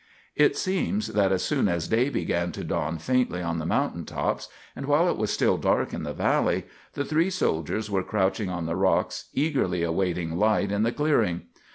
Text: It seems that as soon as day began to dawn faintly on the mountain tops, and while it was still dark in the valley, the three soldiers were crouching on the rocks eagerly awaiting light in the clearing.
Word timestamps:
It 0.35 0.57
seems 0.57 1.09
that 1.09 1.31
as 1.31 1.43
soon 1.43 1.67
as 1.67 1.87
day 1.87 2.09
began 2.09 2.51
to 2.53 2.63
dawn 2.63 2.97
faintly 2.97 3.43
on 3.43 3.59
the 3.59 3.67
mountain 3.67 4.03
tops, 4.03 4.49
and 4.75 4.87
while 4.87 5.07
it 5.07 5.15
was 5.15 5.29
still 5.31 5.57
dark 5.57 5.93
in 5.93 6.01
the 6.01 6.11
valley, 6.15 6.65
the 6.93 7.05
three 7.05 7.29
soldiers 7.29 7.87
were 7.87 8.01
crouching 8.01 8.49
on 8.49 8.65
the 8.65 8.75
rocks 8.75 9.25
eagerly 9.33 9.83
awaiting 9.83 10.37
light 10.39 10.71
in 10.71 10.81
the 10.81 10.91
clearing. 10.91 11.43